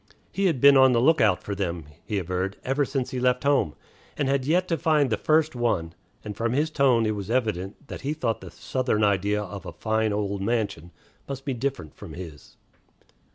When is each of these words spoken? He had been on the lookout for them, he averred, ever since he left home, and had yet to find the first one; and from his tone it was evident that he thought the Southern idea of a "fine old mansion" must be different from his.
He 0.31 0.47
had 0.47 0.59
been 0.59 0.75
on 0.77 0.93
the 0.93 0.99
lookout 0.99 1.43
for 1.43 1.53
them, 1.53 1.85
he 2.03 2.17
averred, 2.17 2.57
ever 2.65 2.85
since 2.85 3.11
he 3.11 3.19
left 3.19 3.43
home, 3.43 3.75
and 4.17 4.27
had 4.27 4.45
yet 4.45 4.67
to 4.69 4.77
find 4.79 5.11
the 5.11 5.15
first 5.15 5.55
one; 5.55 5.93
and 6.23 6.35
from 6.35 6.53
his 6.53 6.71
tone 6.71 7.05
it 7.05 7.13
was 7.15 7.29
evident 7.29 7.87
that 7.87 8.01
he 8.01 8.13
thought 8.15 8.41
the 8.41 8.49
Southern 8.49 9.03
idea 9.03 9.43
of 9.43 9.63
a 9.63 9.71
"fine 9.73 10.11
old 10.11 10.41
mansion" 10.41 10.89
must 11.29 11.45
be 11.45 11.53
different 11.53 11.93
from 11.93 12.13
his. 12.15 12.57